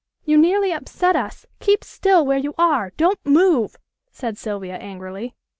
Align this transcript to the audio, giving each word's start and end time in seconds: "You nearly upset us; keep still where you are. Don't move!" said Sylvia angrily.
"You 0.25 0.35
nearly 0.35 0.71
upset 0.71 1.15
us; 1.15 1.45
keep 1.59 1.83
still 1.83 2.25
where 2.25 2.39
you 2.39 2.55
are. 2.57 2.89
Don't 2.97 3.23
move!" 3.23 3.75
said 4.11 4.35
Sylvia 4.35 4.73
angrily. 4.77 5.35